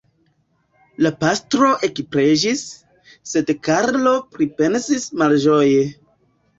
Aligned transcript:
La 1.05 1.11
pastro 1.23 1.69
ekpreĝis, 1.89 2.65
sed 3.35 3.55
Karlo 3.71 4.17
pripensis 4.35 5.11
malĝoje. 5.25 5.91